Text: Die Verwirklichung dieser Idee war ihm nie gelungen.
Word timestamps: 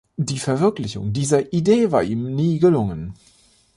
Die 0.17 0.39
Verwirklichung 0.39 1.13
dieser 1.13 1.53
Idee 1.53 1.91
war 1.91 2.01
ihm 2.01 2.33
nie 2.33 2.57
gelungen. 2.57 3.13